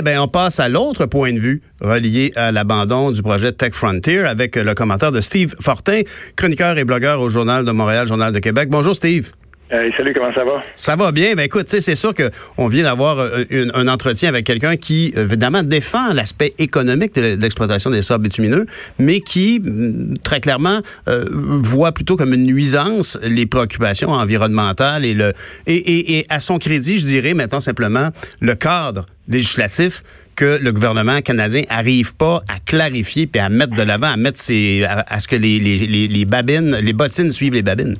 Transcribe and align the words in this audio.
Eh 0.00 0.02
bien, 0.02 0.22
on 0.22 0.28
passe 0.28 0.60
à 0.60 0.70
l'autre 0.70 1.04
point 1.04 1.34
de 1.34 1.38
vue 1.38 1.60
relié 1.82 2.32
à 2.34 2.52
l'abandon 2.52 3.10
du 3.10 3.20
projet 3.20 3.52
Tech 3.52 3.74
Frontier 3.74 4.20
avec 4.20 4.56
le 4.56 4.72
commentaire 4.72 5.12
de 5.12 5.20
Steve 5.20 5.54
Fortin, 5.60 6.00
chroniqueur 6.36 6.78
et 6.78 6.84
blogueur 6.84 7.20
au 7.20 7.28
Journal 7.28 7.66
de 7.66 7.70
Montréal, 7.70 8.08
Journal 8.08 8.32
de 8.32 8.38
Québec. 8.38 8.70
Bonjour 8.70 8.96
Steve. 8.96 9.32
Hey, 9.72 9.92
salut, 9.96 10.12
comment 10.14 10.34
ça 10.34 10.42
va? 10.42 10.62
Ça 10.74 10.96
va 10.96 11.12
bien. 11.12 11.36
Ben 11.36 11.44
écoute, 11.44 11.66
c'est 11.68 11.94
sûr 11.94 12.12
qu'on 12.12 12.66
vient 12.66 12.82
d'avoir 12.82 13.20
euh, 13.20 13.44
un 13.72 13.86
entretien 13.86 14.28
avec 14.28 14.44
quelqu'un 14.44 14.76
qui, 14.76 15.12
évidemment, 15.16 15.62
défend 15.62 16.12
l'aspect 16.12 16.54
économique 16.58 17.14
de 17.14 17.40
l'exploitation 17.40 17.88
des 17.90 18.02
sables 18.02 18.24
bitumineux, 18.24 18.66
mais 18.98 19.20
qui, 19.20 19.60
mm, 19.60 20.16
très 20.24 20.40
clairement, 20.40 20.80
euh, 21.06 21.24
voit 21.30 21.92
plutôt 21.92 22.16
comme 22.16 22.34
une 22.34 22.42
nuisance 22.42 23.16
les 23.22 23.46
préoccupations 23.46 24.10
environnementales 24.10 25.04
et 25.04 26.26
à 26.28 26.40
son 26.40 26.58
crédit, 26.58 26.98
je 26.98 27.06
dirais 27.06 27.34
maintenant 27.34 27.60
simplement 27.60 28.08
le 28.40 28.56
cadre 28.56 29.06
législatif 29.28 30.02
que 30.34 30.58
le 30.60 30.72
gouvernement 30.72 31.20
canadien 31.20 31.62
arrive 31.68 32.16
pas 32.16 32.42
à 32.48 32.58
clarifier 32.58 33.28
puis 33.28 33.40
à 33.40 33.48
mettre 33.48 33.76
de 33.76 33.82
l'avant, 33.82 34.08
à 34.08 34.16
mettre 34.16 34.40
à, 34.88 35.20
ce 35.20 35.28
que 35.28 35.36
les 35.36 36.24
babines, 36.24 36.74
les 36.74 36.92
bottines 36.92 37.30
suivent 37.30 37.54
les 37.54 37.62
babines. 37.62 37.94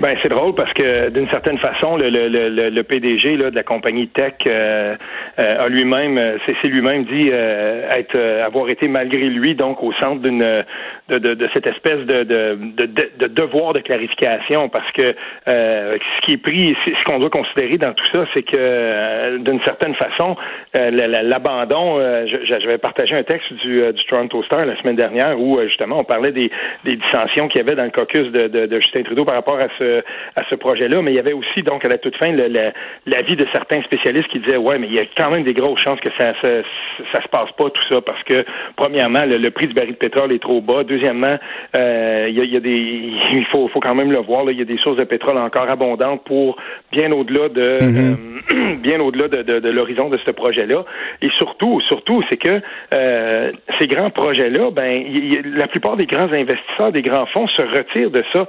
Ben 0.00 0.16
c'est 0.22 0.30
drôle 0.30 0.54
parce 0.54 0.72
que 0.72 1.10
d'une 1.10 1.28
certaine 1.28 1.58
façon, 1.58 1.98
le, 1.98 2.08
le, 2.08 2.28
le, 2.28 2.70
le 2.70 2.82
PDG 2.82 3.36
là, 3.36 3.50
de 3.50 3.54
la 3.54 3.62
compagnie 3.62 4.08
Tech 4.08 4.32
euh, 4.46 4.96
euh, 5.38 5.64
a 5.66 5.68
lui-même, 5.68 6.38
c'est 6.46 6.68
lui-même 6.68 7.04
dit 7.04 7.28
euh, 7.30 7.98
être 7.98 8.16
avoir 8.42 8.70
été 8.70 8.88
malgré 8.88 9.28
lui 9.28 9.54
donc 9.54 9.82
au 9.82 9.92
centre 9.92 10.22
d'une 10.22 10.38
de, 10.38 11.18
de, 11.18 11.34
de, 11.34 11.48
cette 11.52 11.66
espèce 11.66 11.98
de, 12.06 12.22
de, 12.22 12.58
de, 12.86 13.26
devoir 13.26 13.74
de 13.74 13.80
clarification 13.80 14.70
parce 14.70 14.90
que 14.92 15.14
ce 15.46 16.20
qui 16.24 16.32
est 16.32 16.42
pris, 16.42 16.74
ce 16.86 17.04
qu'on 17.04 17.18
doit 17.18 17.28
considérer 17.28 17.76
dans 17.76 17.92
tout 17.92 18.06
ça, 18.10 18.24
c'est 18.32 18.42
que 18.42 19.36
d'une 19.38 19.60
certaine 19.64 19.94
façon, 19.96 20.34
l'abandon. 20.72 22.00
J'avais 22.44 22.78
partagé 22.78 23.14
un 23.16 23.22
texte 23.22 23.52
du, 23.54 23.82
du 23.92 24.04
Toronto 24.04 24.42
Star 24.44 24.64
la 24.64 24.78
semaine 24.80 24.96
dernière 24.96 25.38
où 25.38 25.60
justement 25.62 25.98
on 25.98 26.04
parlait 26.04 26.32
des, 26.32 26.50
des 26.84 26.96
dissensions 26.96 27.48
qu'il 27.48 27.60
y 27.60 27.64
avait 27.64 27.76
dans 27.76 27.84
le 27.84 27.90
caucus 27.90 28.30
de, 28.32 28.46
de 28.48 28.80
Justin 28.80 29.02
Trudeau 29.02 29.26
par 29.26 29.34
rapport 29.34 29.58
à 29.58 29.68
ce 29.78 29.89
à 30.36 30.42
ce 30.48 30.54
projet-là, 30.54 31.02
mais 31.02 31.12
il 31.12 31.16
y 31.16 31.18
avait 31.18 31.32
aussi 31.32 31.62
donc 31.62 31.84
à 31.84 31.88
la 31.88 31.98
toute 31.98 32.16
fin 32.16 32.32
l'avis 33.06 33.36
de 33.36 33.46
certains 33.52 33.82
spécialistes 33.82 34.28
qui 34.28 34.40
disaient 34.40 34.56
ouais, 34.56 34.78
mais 34.78 34.86
il 34.86 34.94
y 34.94 34.98
a 34.98 35.04
quand 35.16 35.30
même 35.30 35.44
des 35.44 35.54
grosses 35.54 35.80
chances 35.80 36.00
que 36.00 36.10
ça, 36.16 36.34
ça, 36.40 36.48
ça 37.12 37.22
se 37.22 37.28
passe 37.28 37.50
pas 37.52 37.70
tout 37.70 37.82
ça 37.88 38.00
parce 38.00 38.22
que 38.24 38.44
premièrement 38.76 39.24
le, 39.26 39.50
prix 39.50 39.66
du 39.66 39.74
baril 39.74 39.92
de 39.92 39.96
pétrole 39.96 40.32
est 40.32 40.38
trop 40.38 40.60
bas, 40.60 40.84
deuxièmement 40.84 41.38
euh, 41.74 42.26
il, 42.28 42.36
y 42.36 42.40
a, 42.40 42.44
il, 42.44 42.52
y 42.52 42.56
a, 42.56 42.60
des 42.60 43.12
il 43.32 43.44
faut, 43.50 43.68
faut 43.68 43.80
quand 43.80 43.94
même 43.94 44.12
le 44.12 44.18
voir 44.18 44.44
là, 44.44 44.52
il 44.52 44.58
y 44.58 44.62
a 44.62 44.64
des 44.64 44.78
sources 44.78 44.96
de 44.96 45.04
pétrole 45.04 45.38
encore 45.38 45.68
abondantes 45.68 46.24
pour 46.24 46.56
bien 46.92 47.10
au-delà 47.12 47.48
de 47.48 47.78
mm-hmm. 47.80 48.16
euh, 48.50 48.74
bien 48.82 49.00
au-delà 49.00 49.28
de, 49.28 49.42
de, 49.42 49.60
de 49.60 49.68
l'horizon 49.68 50.08
de 50.08 50.18
ce 50.24 50.30
projet-là 50.30 50.84
et 51.22 51.30
surtout 51.38 51.80
surtout 51.82 52.22
c'est 52.28 52.36
que 52.36 52.60
euh, 52.92 53.52
ces 53.78 53.86
grands 53.86 54.10
projets-là 54.10 54.70
ben 54.70 55.04
la 55.54 55.68
plupart 55.68 55.96
des 55.96 56.06
grands 56.06 56.32
investisseurs 56.32 56.92
des 56.92 57.02
grands 57.02 57.26
fonds 57.26 57.48
se 57.48 57.62
retirent 57.62 58.10
de 58.10 58.24
ça. 58.32 58.46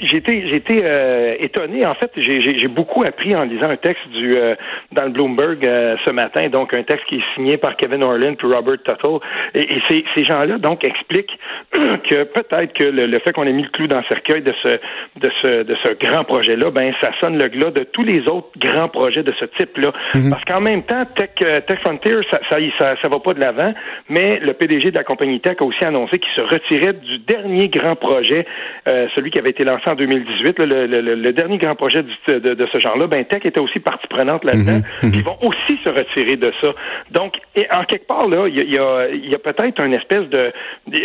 J'ai 0.00 0.19
j'ai 0.26 0.56
été 0.56 0.80
euh, 0.84 1.34
étonné. 1.38 1.84
En 1.86 1.94
fait, 1.94 2.10
j'ai 2.16 2.68
beaucoup 2.68 3.04
appris 3.04 3.34
en 3.34 3.44
lisant 3.44 3.68
un 3.68 3.76
texte 3.76 4.06
du 4.10 4.36
euh, 4.36 4.54
dans 4.92 5.04
le 5.04 5.10
Bloomberg 5.10 5.64
euh, 5.64 5.96
ce 6.04 6.10
matin, 6.10 6.48
donc 6.48 6.74
un 6.74 6.82
texte 6.82 7.06
qui 7.06 7.16
est 7.16 7.34
signé 7.34 7.56
par 7.56 7.76
Kevin 7.76 8.02
Orlin 8.02 8.34
puis 8.34 8.46
Robert 8.46 8.78
Tuttle. 8.84 9.18
Et, 9.54 9.62
et 9.62 9.82
ces, 9.88 10.04
ces 10.14 10.24
gens-là 10.24 10.58
donc 10.58 10.84
expliquent 10.84 11.38
que 11.72 12.24
peut-être 12.24 12.72
que 12.72 12.84
le, 12.84 13.18
fait 13.20 13.32
qu'on 13.32 13.46
ait 13.46 13.52
mis 13.52 13.62
le 13.62 13.68
clou 13.70 13.86
dans 13.86 13.98
le 13.98 14.04
cercueil 14.04 14.42
de 14.42 14.52
ce 14.62 14.78
de 15.16 15.30
ce 15.42 15.62
de 15.62 15.76
ce 15.82 15.88
grand 16.04 16.24
projet-là, 16.24 16.70
ben 16.70 16.92
ça 17.00 17.10
sonne 17.20 17.38
le 17.38 17.48
glas 17.48 17.70
de 17.70 17.84
tous 17.84 18.04
les 18.04 18.28
autres 18.28 18.50
grands 18.58 18.88
projets 18.88 19.22
de 19.22 19.32
ce 19.32 19.44
type-là. 19.44 19.92
Mm-hmm. 20.14 20.30
Parce 20.30 20.44
qu'en 20.44 20.60
même 20.60 20.82
temps, 20.82 21.04
Tech 21.16 21.34
Tech 21.66 21.78
Frontier, 21.80 22.16
ça 22.30 22.40
ça, 22.48 22.56
ça, 22.78 22.96
ça 23.00 23.08
va 23.08 23.18
pas 23.20 23.34
de 23.34 23.40
l'avant, 23.40 23.72
mais 24.08 24.38
le 24.40 24.52
PDG 24.52 24.90
de 24.90 24.96
la 24.96 25.04
compagnie 25.04 25.40
Tech 25.40 25.56
a 25.60 25.64
aussi 25.64 25.84
annoncé 25.84 26.18
qu'il 26.18 26.32
se 26.34 26.40
retirait 26.40 26.94
du 26.94 27.18
dernier 27.18 27.68
grand 27.68 27.96
projet, 27.96 28.46
celui 28.86 29.30
qui 29.30 29.38
avait 29.38 29.50
été 29.50 29.64
lancé 29.64 29.88
en 29.88 29.94
2000 29.94 30.09
2018, 30.10 30.58
le, 30.58 30.86
le, 30.86 31.14
le, 31.14 31.32
dernier 31.32 31.58
grand 31.58 31.74
projet 31.74 32.02
de, 32.02 32.38
de, 32.38 32.66
ce 32.72 32.78
genre-là, 32.78 33.06
ben 33.06 33.24
Tech 33.24 33.44
était 33.44 33.60
aussi 33.60 33.80
partie 33.80 34.06
prenante 34.08 34.44
là-dedans. 34.44 34.80
Mhm, 35.02 35.08
mhm. 35.08 35.12
Ils 35.14 35.24
vont 35.24 35.36
aussi 35.42 35.78
se 35.82 35.88
retirer 35.88 36.36
de 36.36 36.52
ça. 36.60 36.68
Donc, 37.10 37.34
et 37.56 37.66
en 37.72 37.84
quelque 37.84 38.06
part, 38.06 38.28
là, 38.28 38.46
il 38.48 38.56
y 38.70 38.78
a, 38.78 39.08
y 39.08 39.34
a 39.34 39.38
peut-être 39.38 39.80
une 39.80 39.94
espèce 39.94 40.28
de... 40.28 40.52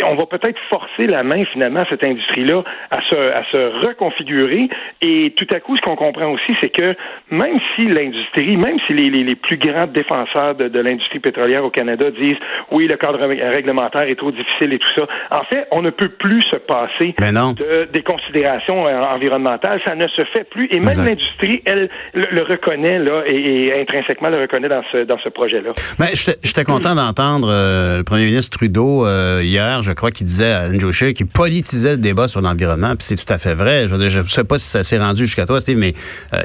On 0.04 0.14
va 0.14 0.26
peut-être 0.26 0.58
forcer 0.68 1.06
la 1.06 1.22
main, 1.22 1.44
finalement, 1.46 1.80
à 1.80 1.86
cette 1.86 2.04
industrie-là 2.04 2.62
à 2.90 3.00
se, 3.02 3.14
à 3.14 3.44
se 3.50 3.86
reconfigurer. 3.86 4.68
Et 5.00 5.32
tout 5.36 5.46
à 5.50 5.60
coup, 5.60 5.76
ce 5.76 5.82
qu'on 5.82 5.96
comprend 5.96 6.30
aussi, 6.32 6.54
c'est 6.60 6.70
que 6.70 6.94
même 7.30 7.58
si 7.74 7.86
l'industrie, 7.86 8.56
même 8.56 8.78
si 8.86 8.92
les, 8.92 9.10
les, 9.10 9.24
les, 9.24 9.36
plus 9.36 9.56
grands 9.56 9.86
défenseurs 9.86 10.54
de, 10.54 10.68
de 10.68 10.80
l'industrie 10.80 11.18
pétrolière 11.18 11.64
au 11.64 11.70
Canada 11.70 12.10
disent 12.10 12.38
oui, 12.70 12.86
le 12.86 12.96
cadre 12.96 13.18
réglementaire 13.18 14.02
est 14.02 14.16
trop 14.16 14.30
difficile 14.30 14.72
et 14.72 14.78
tout 14.78 14.92
ça, 14.94 15.06
en 15.30 15.44
fait, 15.44 15.66
on 15.70 15.82
ne 15.82 15.90
peut 15.90 16.08
plus 16.08 16.42
se 16.42 16.56
passer 16.56 17.14
de, 17.18 17.84
des 17.92 18.02
considérations 18.02 18.86
euh, 18.86 18.95
environnementale, 19.02 19.80
ça 19.84 19.94
ne 19.94 20.06
se 20.08 20.22
fait 20.32 20.44
plus. 20.44 20.68
Et 20.70 20.80
même 20.80 20.96
l'industrie, 20.98 21.62
elle, 21.64 21.88
le, 22.14 22.42
reconnaît 22.42 22.98
là, 22.98 23.22
et, 23.26 23.80
intrinsèquement 23.80 24.28
le 24.28 24.42
reconnaît 24.42 24.68
dans 24.68 24.82
ce 24.92 25.04
dans 25.04 25.18
ce 25.18 25.28
projet-là. 25.28 25.72
Ben, 25.98 26.06
j'étais 26.14 26.64
content 26.64 26.94
d'entendre 26.94 27.48
euh, 27.50 27.98
le 27.98 28.04
premier 28.04 28.26
ministre 28.26 28.56
Trudeau 28.56 29.06
euh, 29.06 29.40
hier, 29.42 29.82
je 29.82 29.92
crois 29.92 30.10
qu'il 30.10 30.26
disait 30.26 30.52
à 30.52 30.66
Andrew 30.66 30.92
Scheer 30.92 31.12
qu'il 31.14 31.26
politisait 31.26 31.92
le 31.92 31.98
débat 31.98 32.28
sur 32.28 32.40
l'environnement, 32.40 32.90
puis 32.96 33.06
c'est 33.06 33.16
tout 33.16 33.32
à 33.32 33.38
fait 33.38 33.54
vrai. 33.54 33.86
Je 33.86 33.94
ne 33.94 34.26
sais 34.26 34.44
pas 34.44 34.58
si 34.58 34.66
ça 34.66 34.82
s'est 34.82 34.98
rendu 34.98 35.26
jusqu'à 35.26 35.46
toi, 35.46 35.60
Steve, 35.60 35.78
mais 35.78 35.94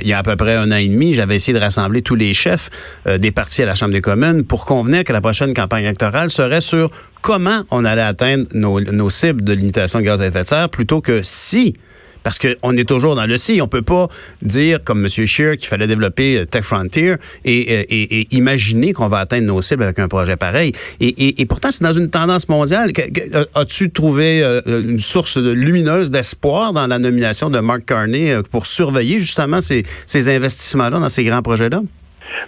il 0.01 0.07
y 0.07 0.13
a 0.13 0.17
à 0.17 0.23
peu 0.23 0.35
près 0.35 0.55
un 0.55 0.71
an 0.71 0.75
et 0.75 0.87
demi, 0.87 1.13
j'avais 1.13 1.35
essayé 1.35 1.57
de 1.57 1.63
rassembler 1.63 2.01
tous 2.01 2.15
les 2.15 2.33
chefs 2.33 2.69
des 3.05 3.31
partis 3.31 3.63
à 3.63 3.65
la 3.65 3.75
Chambre 3.75 3.91
des 3.93 4.01
communes 4.01 4.45
pour 4.45 4.65
convenir 4.65 5.03
que 5.03 5.13
la 5.13 5.21
prochaine 5.21 5.53
campagne 5.53 5.83
électorale 5.83 6.29
serait 6.29 6.61
sur 6.61 6.89
comment 7.21 7.63
on 7.71 7.85
allait 7.85 8.01
atteindre 8.01 8.45
nos, 8.53 8.79
nos 8.79 9.09
cibles 9.09 9.43
de 9.43 9.53
limitation 9.53 9.99
de 9.99 10.05
gaz 10.05 10.21
à 10.21 10.27
effet 10.27 10.43
de 10.43 10.47
serre 10.47 10.69
plutôt 10.69 11.01
que 11.01 11.21
si 11.23 11.75
parce 12.23 12.39
qu'on 12.39 12.77
est 12.77 12.87
toujours 12.87 13.15
dans 13.15 13.25
le 13.25 13.37
si. 13.37 13.61
On 13.61 13.67
peut 13.67 13.81
pas 13.81 14.07
dire, 14.41 14.83
comme 14.83 15.05
M. 15.05 15.09
Scheer, 15.09 15.57
qu'il 15.57 15.67
fallait 15.67 15.87
développer 15.87 16.37
euh, 16.37 16.45
Tech 16.45 16.63
Frontier 16.63 17.15
et, 17.45 17.59
et, 17.59 18.27
imaginer 18.31 18.93
qu'on 18.93 19.07
va 19.07 19.19
atteindre 19.19 19.47
nos 19.47 19.61
cibles 19.61 19.83
avec 19.83 19.99
un 19.99 20.07
projet 20.07 20.35
pareil. 20.35 20.73
Et, 20.99 21.45
pourtant, 21.45 21.71
c'est 21.71 21.83
dans 21.83 21.93
une 21.93 22.09
tendance 22.09 22.47
mondiale. 22.49 22.91
Euh, 23.33 23.45
as-tu 23.55 23.91
trouvé 23.91 24.41
euh, 24.43 24.61
une 24.65 24.99
source 24.99 25.37
lumineuse 25.37 26.11
d'espoir 26.11 26.73
dans 26.73 26.87
la 26.87 26.99
nomination 26.99 27.49
de 27.49 27.59
Mark 27.59 27.85
Carney 27.85 28.35
pour 28.51 28.67
surveiller 28.67 29.19
justement 29.19 29.59
ces 29.61 29.85
investissements-là 30.29 30.99
dans 30.99 31.09
ces 31.09 31.23
grands 31.23 31.41
projets-là? 31.41 31.81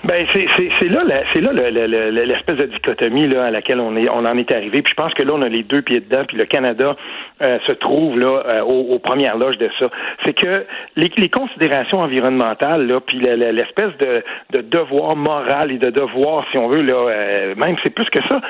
Ben 0.04 0.26
c'est 0.34 0.90
là 0.90 1.00
c'est 1.34 1.42
là 1.42 1.52
l'espèce 1.54 2.58
de 2.58 2.66
dichotomie 2.66 3.28
là 3.28 3.46
à 3.46 3.52
laquelle 3.52 3.80
on 3.80 3.96
est 3.96 4.10
on 4.10 4.26
en 4.26 4.38
est 4.38 4.52
arrivé. 4.52 4.82
Puis 4.82 4.92
je 4.92 5.02
pense 5.02 5.14
que 5.14 5.24
là 5.24 5.34
on 5.36 5.42
a 5.42 5.50
les 5.50 5.64
deux 5.64 5.82
pieds 5.82 6.00
dedans. 6.00 6.24
Puis 6.28 6.38
le 6.38 6.46
Canada 6.46 6.96
euh, 7.42 7.60
se 7.66 7.72
trouve 7.72 8.20
là 8.20 8.44
euh, 8.46 8.62
aux, 8.62 9.00
premières 9.00 9.38
loges 9.38 9.58
de 9.58 9.70
ça. 9.80 9.90
C'est 10.24 10.34
que 10.34 10.66
les, 10.96 11.12
les, 11.18 11.30
considérations 11.30 12.00
environnementales 12.00 12.88
là, 12.88 13.00
puis 13.00 13.20
l'espèce 13.20 13.96
de, 13.98 14.24
de 14.52 14.62
devoir 14.62 15.16
moral 15.16 15.72
et 15.72 15.78
de 15.78 15.90
devoir, 15.90 16.46
si 16.52 16.58
on 16.58 16.68
veut 16.68 16.82
là, 16.82 16.94
euh, 16.94 17.56
même 17.56 17.76
c'est 17.84 17.90
plus 17.90 18.10
que 18.10 18.22
ça. 18.28 18.42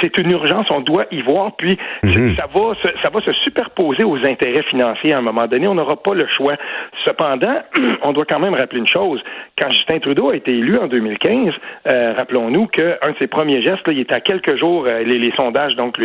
C'est 0.00 0.18
une 0.18 0.30
urgence. 0.30 0.66
On 0.70 0.80
doit 0.80 1.06
y 1.10 1.22
voir. 1.22 1.56
Puis 1.56 1.78
mhm. 2.02 2.30
ça 2.30 2.46
va 2.52 2.74
se, 2.74 2.88
ça 3.02 3.10
va 3.10 3.20
se 3.20 3.32
superposer 3.32 4.04
aux 4.04 4.24
intérêts 4.24 4.62
financiers 4.62 5.12
à 5.12 5.18
un 5.18 5.22
moment 5.22 5.46
donné. 5.46 5.66
On 5.68 5.74
n'aura 5.74 5.96
pas 5.96 6.14
le 6.14 6.26
choix. 6.26 6.56
Cependant, 7.04 7.60
on 8.02 8.12
doit 8.12 8.24
quand 8.24 8.38
même 8.38 8.54
rappeler 8.54 8.80
une 8.80 8.86
chose. 8.86 9.22
Quand 9.58 9.70
Justin 9.70 9.98
Trudeau 9.98 10.30
a 10.30 10.36
été 10.36 10.55
élu 10.58 10.78
en 10.78 10.86
2015, 10.86 11.54
euh, 11.86 12.12
rappelons-nous 12.16 12.66
qu'un 12.66 13.10
de 13.10 13.16
ses 13.18 13.26
premiers 13.26 13.62
gestes, 13.62 13.86
là, 13.86 13.92
il 13.92 14.00
était 14.00 14.14
à 14.14 14.20
quelques 14.20 14.56
jours, 14.56 14.84
euh, 14.86 15.02
les, 15.02 15.18
les, 15.18 15.32
sondages, 15.32 15.74
donc 15.76 15.96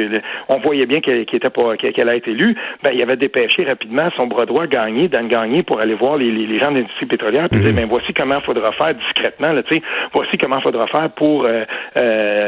on 0.49 0.57
voyait 0.59 0.85
bien 0.85 1.01
qu'elle 1.01 1.19
était 1.19 1.49
pas 1.49 1.75
qu'elle 1.77 2.09
a 2.09 2.15
été 2.15 2.31
élue, 2.31 2.55
ben, 2.83 2.91
il 2.93 3.01
avait 3.01 3.17
dépêché 3.17 3.63
rapidement 3.63 4.09
son 4.15 4.27
bras 4.27 4.45
droit 4.45 4.67
gagné, 4.67 5.07
Dan 5.07 5.27
Gagné, 5.27 5.63
pour 5.63 5.79
aller 5.79 5.93
voir 5.93 6.17
les, 6.17 6.31
les, 6.31 6.59
gens 6.59 6.71
de 6.71 6.77
l'industrie 6.77 7.05
pétrolière, 7.05 7.47
puis 7.49 7.59
dire, 7.59 7.69
mhm. 7.69 7.75
ben, 7.75 7.85
voici 7.89 8.13
comment 8.13 8.37
il 8.37 8.43
faudra 8.43 8.71
faire 8.73 8.93
discrètement, 8.93 9.53
là, 9.53 9.61
voici 10.13 10.37
comment 10.37 10.57
il 10.57 10.63
faudra 10.63 10.87
faire 10.87 11.09
pour 11.11 11.45
euh, 11.45 11.65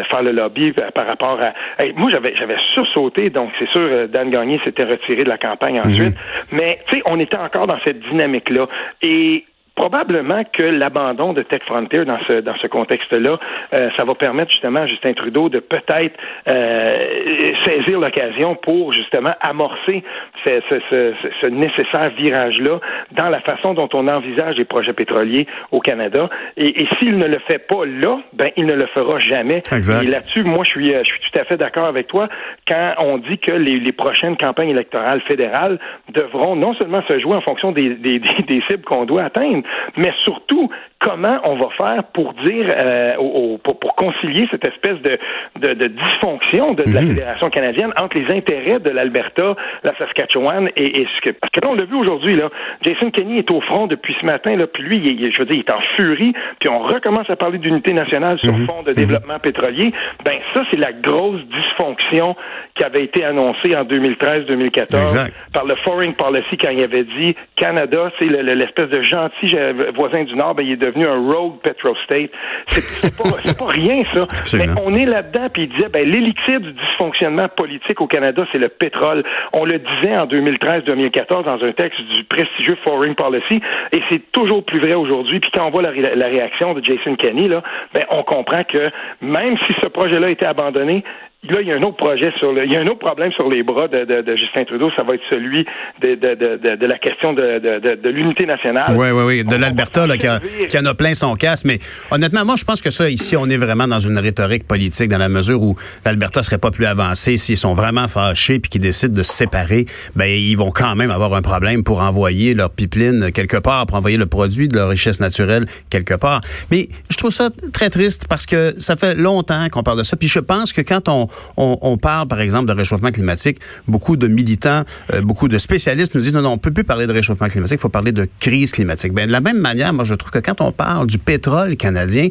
faire 0.03 0.23
le 0.23 0.31
lobby 0.31 0.73
par 0.93 1.07
rapport 1.07 1.39
à... 1.41 1.53
moi, 1.95 2.09
j'avais 2.11 2.57
sursauté, 2.73 3.29
donc 3.29 3.51
c'est 3.59 3.69
sûr, 3.69 4.07
Dan 4.09 4.29
Gagné 4.29 4.59
s'était 4.63 4.83
retiré 4.83 5.23
de 5.23 5.29
la 5.29 5.37
campagne 5.37 5.79
ensuite, 5.79 6.15
mhm. 6.15 6.57
mais 6.57 6.79
tu 6.87 6.97
sais, 6.97 7.01
on 7.05 7.19
était 7.19 7.37
encore 7.37 7.67
dans 7.67 7.79
cette 7.83 7.99
dynamique-là. 7.99 8.67
Et 9.01 9.45
probablement 9.75 10.43
que 10.53 10.63
l'abandon 10.63 11.33
de 11.33 11.41
Tech 11.41 11.61
Frontier 11.65 12.05
dans 12.05 12.19
ce 12.27 12.41
dans 12.41 12.55
ce 12.57 12.67
contexte-là, 12.67 13.39
euh, 13.73 13.89
ça 13.97 14.03
va 14.03 14.15
permettre 14.15 14.51
justement 14.51 14.81
à 14.81 14.87
Justin 14.87 15.13
Trudeau 15.13 15.49
de 15.49 15.59
peut-être 15.59 16.15
euh, 16.47 17.53
saisir 17.65 17.99
l'occasion 17.99 18.55
pour 18.55 18.93
justement 18.93 19.33
amorcer 19.41 20.03
ce, 20.43 20.61
ce, 20.69 21.13
ce, 21.41 21.47
nécessaire 21.47 22.11
virage-là 22.17 22.79
dans 23.11 23.29
la 23.29 23.39
façon 23.41 23.73
dont 23.73 23.89
on 23.93 24.07
envisage 24.07 24.57
les 24.57 24.65
projets 24.65 24.93
pétroliers 24.93 25.47
au 25.71 25.79
Canada. 25.79 26.29
Et, 26.57 26.81
et 26.83 26.87
s'il 26.99 27.17
ne 27.17 27.27
le 27.27 27.39
fait 27.39 27.59
pas 27.59 27.85
là, 27.85 28.19
ben 28.33 28.51
il 28.57 28.65
ne 28.65 28.73
le 28.73 28.85
fera 28.87 29.19
jamais. 29.19 29.63
Exact. 29.71 30.03
Et 30.03 30.07
là-dessus, 30.07 30.43
moi, 30.43 30.63
je 30.63 30.69
suis 30.69 30.93
je 30.93 31.03
suis 31.03 31.31
tout 31.31 31.39
à 31.39 31.43
fait 31.45 31.57
d'accord 31.57 31.85
avec 31.85 32.07
toi 32.07 32.27
quand 32.67 32.93
on 32.99 33.17
dit 33.17 33.39
que 33.39 33.51
les, 33.51 33.79
les 33.79 33.91
prochaines 33.91 34.37
campagnes 34.37 34.69
électorales 34.69 35.21
fédérales 35.21 35.79
devront 36.13 36.55
non 36.55 36.73
seulement 36.75 37.01
se 37.07 37.19
jouer 37.19 37.35
en 37.35 37.41
fonction 37.41 37.71
des, 37.71 37.95
des, 37.95 38.19
des 38.19 38.61
cibles 38.67 38.83
qu'on 38.83 39.05
doit 39.05 39.23
atteindre, 39.23 39.62
mais 39.97 40.13
surtout 40.23 40.69
comment 41.03 41.37
on 41.43 41.55
va 41.55 41.69
faire 41.77 42.03
pour 42.13 42.33
dire, 42.33 42.65
euh, 42.69 43.15
pour, 43.63 43.77
pour, 43.79 43.95
concilier 43.95 44.47
cette 44.49 44.63
espèce 44.63 44.99
de, 45.01 45.19
de, 45.59 45.73
de 45.73 45.87
dysfonction 45.87 46.73
de, 46.73 46.83
la 46.93 47.01
mhm. 47.01 47.09
Fédération 47.09 47.49
canadienne 47.49 47.93
entre 47.97 48.17
les 48.17 48.33
intérêts 48.33 48.79
de 48.79 48.89
l'Alberta, 48.89 49.55
la 49.83 49.95
Saskatchewan 49.97 50.69
et, 50.75 51.01
et, 51.01 51.07
ce 51.15 51.21
que... 51.21 51.29
Parce 51.31 51.51
que 51.51 51.59
là, 51.59 51.67
on 51.69 51.75
l'a 51.75 51.83
vu 51.83 51.95
aujourd'hui, 51.95 52.35
là, 52.35 52.49
Jason 52.81 53.11
Kenney 53.11 53.39
est 53.39 53.51
au 53.51 53.59
front 53.61 53.87
depuis 53.87 54.15
ce 54.19 54.25
matin, 54.25 54.55
là, 54.55 54.65
puis 54.65 54.83
lui, 54.83 54.97
il, 54.97 55.31
je 55.31 55.39
veux 55.39 55.45
dire, 55.45 55.55
il 55.55 55.59
est 55.59 55.69
en 55.69 55.81
furie, 55.95 56.33
puis 56.59 56.69
on 56.69 56.79
recommence 56.79 57.29
à 57.29 57.35
parler 57.35 57.57
d'unité 57.57 57.91
nationale 57.93 58.39
sur 58.39 58.53
mhm. 58.53 58.65
fond 58.65 58.83
de 58.83 58.91
mhm. 58.91 58.95
développement 58.95 59.39
pétrolier. 59.39 59.91
Ben 60.23 60.39
ça, 60.53 60.63
c'est 60.71 60.77
la 60.77 60.93
grosse 60.93 61.41
dysfonction 61.47 62.35
qui 62.75 62.83
avait 62.83 63.03
été 63.03 63.25
annoncée 63.25 63.75
en 63.75 63.83
2013-2014 63.83 65.31
par 65.51 65.65
le 65.65 65.75
Foreign 65.75 66.13
Policy 66.13 66.57
quand 66.57 66.69
il 66.69 66.83
avait 66.83 67.03
dit 67.03 67.35
Canada, 67.57 68.11
c'est 68.17 68.25
l'espèce 68.25 68.89
de 68.89 69.01
gentil 69.01 69.55
voisin 69.95 70.23
du 70.23 70.35
Nord, 70.35 70.55
ben, 70.55 70.63
il 70.63 70.73
est 70.73 70.77
devenu 70.77 70.92
un 71.01 71.17
rogue 71.17 71.59
petrostate. 71.61 72.31
C'est 72.67 73.17
pas, 73.17 73.23
pas 73.57 73.71
rien, 73.71 74.03
ça. 74.13 74.27
Mais 74.57 74.67
on 74.85 74.95
est 74.95 75.05
là-dedans, 75.05 75.47
puis 75.51 75.63
il 75.63 75.69
disait, 75.69 75.89
ben, 75.89 76.07
l'élixir 76.07 76.59
du 76.59 76.71
dysfonctionnement 76.73 77.47
politique 77.49 78.01
au 78.01 78.07
Canada, 78.07 78.45
c'est 78.51 78.57
le 78.57 78.69
pétrole. 78.69 79.23
On 79.53 79.65
le 79.65 79.79
disait 79.79 80.15
en 80.15 80.25
2013-2014 80.25 81.45
dans 81.45 81.63
un 81.63 81.71
texte 81.71 81.99
du 82.01 82.23
prestigieux 82.25 82.77
Foreign 82.83 83.15
Policy, 83.15 83.61
et 83.91 84.01
c'est 84.09 84.31
toujours 84.31 84.63
plus 84.63 84.79
vrai 84.79 84.93
aujourd'hui. 84.93 85.39
Puis 85.39 85.51
quand 85.53 85.65
on 85.65 85.71
voit 85.71 85.81
la, 85.81 85.91
la, 85.91 86.27
réaction 86.27 86.73
de 86.73 86.83
Jason 86.83 87.15
Kenney, 87.15 87.47
là, 87.47 87.63
ben, 87.93 88.05
on 88.09 88.23
comprend 88.23 88.63
que 88.63 88.89
même 89.21 89.57
si 89.67 89.73
ce 89.81 89.87
projet-là 89.87 90.27
a 90.27 90.29
été 90.29 90.45
abandonné, 90.45 91.03
Là, 91.49 91.59
il 91.59 91.67
y 91.67 91.73
a 91.73 91.75
un 91.75 91.83
autre 91.83 91.97
projet 91.97 92.31
sur 92.39 92.53
le, 92.53 92.65
il 92.65 92.71
y 92.71 92.77
a 92.77 92.79
un 92.79 92.87
autre 92.87 92.99
problème 92.99 93.33
sur 93.33 93.49
les 93.49 93.63
bras 93.63 93.89
de, 93.89 94.05
de, 94.05 94.21
de 94.21 94.35
Justin 94.37 94.63
Trudeau, 94.63 94.89
ça 94.95 95.03
va 95.03 95.15
être 95.15 95.23
celui 95.29 95.65
de, 96.01 96.15
de, 96.15 96.75
de 96.77 96.85
la 96.85 96.97
question 96.97 97.33
de, 97.33 98.07
l'unité 98.09 98.45
nationale. 98.45 98.95
Oui, 98.95 99.07
oui, 99.11 99.23
oui, 99.27 99.43
de 99.43 99.57
l'Alberta 99.57 100.07
qui, 100.17 100.27
qui, 100.69 100.77
en 100.77 100.85
a 100.85 100.93
plein 100.93 101.13
son 101.13 101.35
casse. 101.35 101.65
Mais 101.65 101.79
honnêtement, 102.11 102.45
moi, 102.45 102.55
je 102.57 102.63
pense 102.63 102.81
que 102.81 102.91
ça, 102.91 103.09
ici, 103.09 103.35
on 103.35 103.49
est 103.49 103.57
vraiment 103.57 103.87
dans 103.87 103.99
une 103.99 104.17
rhétorique 104.17 104.65
politique 104.65 105.09
dans 105.09 105.17
la 105.17 105.27
mesure 105.27 105.61
où 105.61 105.75
l'Alberta 106.05 106.43
serait 106.43 106.59
pas 106.59 106.71
plus 106.71 106.85
avancé 106.85 107.35
s'ils 107.35 107.57
sont 107.57 107.73
vraiment 107.73 108.07
fâchés 108.07 108.59
puis 108.59 108.69
qu'ils 108.69 108.81
décident 108.81 109.13
de 109.13 109.23
se 109.23 109.33
séparer. 109.33 109.83
Ben, 110.15 110.27
ils 110.27 110.55
vont 110.55 110.71
quand 110.71 110.95
même 110.95 111.11
avoir 111.11 111.33
un 111.33 111.41
problème 111.41 111.83
pour 111.83 112.01
envoyer 112.01 112.53
leur 112.53 112.69
pipeline 112.69 113.33
quelque 113.33 113.57
part, 113.57 113.85
pour 113.85 113.97
envoyer 113.97 114.15
le 114.15 114.27
produit 114.27 114.69
de 114.69 114.77
leur 114.77 114.87
richesse 114.87 115.19
naturelle 115.19 115.65
quelque 115.89 116.13
part. 116.13 116.39
Mais 116.71 116.87
je 117.09 117.17
trouve 117.17 117.31
ça 117.31 117.49
très 117.73 117.89
triste 117.89 118.27
parce 118.29 118.45
que 118.45 118.79
ça 118.79 118.95
fait 118.95 119.15
longtemps 119.15 119.67
qu'on 119.69 119.83
parle 119.83 119.97
de 119.97 120.03
ça. 120.03 120.15
Puis 120.15 120.29
je 120.29 120.39
pense 120.39 120.71
que 120.71 120.79
quand 120.79 121.09
on 121.09 121.27
on, 121.57 121.97
parle, 121.97 122.27
par 122.27 122.41
exemple, 122.41 122.67
de 122.67 122.73
réchauffement 122.73 123.11
climatique. 123.11 123.59
Beaucoup 123.87 124.17
de 124.17 124.27
militants, 124.27 124.83
euh, 125.13 125.21
beaucoup 125.21 125.47
de 125.47 125.57
spécialistes 125.57 126.15
nous 126.15 126.21
disent 126.21 126.33
non, 126.33 126.41
non, 126.41 126.51
on 126.51 126.57
peut 126.57 126.71
plus 126.71 126.83
parler 126.83 127.07
de 127.07 127.13
réchauffement 127.13 127.47
climatique, 127.47 127.77
il 127.79 127.81
faut 127.81 127.89
parler 127.89 128.11
de 128.11 128.27
crise 128.39 128.71
climatique. 128.71 129.13
Ben, 129.13 129.27
de 129.27 129.31
la 129.31 129.41
même 129.41 129.59
manière, 129.59 129.93
moi, 129.93 130.03
je 130.03 130.15
trouve 130.15 130.31
que 130.31 130.39
quand 130.39 130.61
on 130.61 130.71
parle 130.71 131.07
du 131.07 131.17
pétrole 131.17 131.77
canadien, 131.77 132.29